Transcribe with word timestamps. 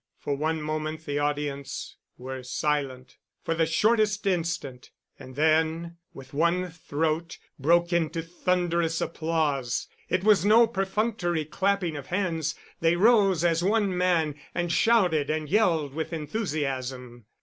For 0.17 0.35
one 0.35 0.63
moment 0.63 1.05
the 1.05 1.19
audience 1.19 1.97
were 2.17 2.41
silent 2.41 3.17
for 3.43 3.53
the 3.53 3.67
shortest 3.67 4.25
instant; 4.25 4.89
and 5.19 5.35
then 5.35 5.97
with 6.11 6.33
one 6.33 6.71
throat, 6.71 7.37
broke 7.59 7.93
into 7.93 8.23
thunderous 8.23 8.99
applause. 8.99 9.87
It 10.09 10.23
was 10.23 10.43
no 10.43 10.65
perfunctory 10.65 11.45
clapping 11.45 11.95
of 11.95 12.07
hands; 12.07 12.55
they 12.79 12.95
rose 12.95 13.43
as 13.45 13.63
one 13.63 13.95
man, 13.95 14.33
and 14.55 14.71
shouted 14.71 15.29
and 15.29 15.47
yelled 15.47 15.93
with 15.93 16.13
enthusiasm. 16.13 17.25